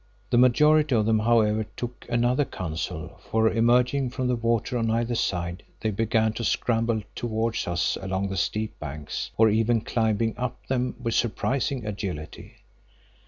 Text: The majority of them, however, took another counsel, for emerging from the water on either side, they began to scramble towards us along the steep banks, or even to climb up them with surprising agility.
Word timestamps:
The 0.31 0.37
majority 0.39 0.95
of 0.95 1.05
them, 1.05 1.19
however, 1.19 1.63
took 1.77 2.07
another 2.09 2.43
counsel, 2.43 3.19
for 3.29 3.51
emerging 3.51 4.09
from 4.09 4.27
the 4.29 4.35
water 4.35 4.75
on 4.79 4.89
either 4.89 5.13
side, 5.13 5.61
they 5.79 5.91
began 5.91 6.33
to 6.33 6.43
scramble 6.43 7.03
towards 7.13 7.67
us 7.67 7.99
along 8.01 8.29
the 8.29 8.35
steep 8.35 8.79
banks, 8.79 9.29
or 9.37 9.47
even 9.47 9.81
to 9.81 9.85
climb 9.85 10.33
up 10.37 10.65
them 10.65 10.95
with 10.99 11.13
surprising 11.13 11.85
agility. 11.85 12.55